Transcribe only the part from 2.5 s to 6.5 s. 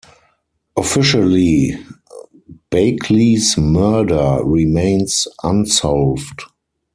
Bakley's murder remains unsolved.